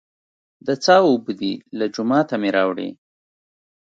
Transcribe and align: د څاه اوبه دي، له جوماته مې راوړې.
د 0.65 0.69
څاه 0.83 1.01
اوبه 1.09 1.33
دي، 1.39 1.53
له 1.77 1.85
جوماته 1.93 2.35
مې 2.41 2.49
راوړې. 2.57 2.89